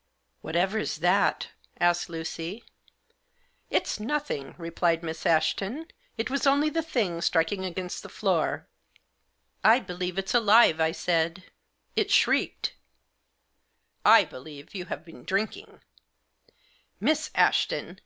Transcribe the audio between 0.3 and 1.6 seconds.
"Whatever's that?"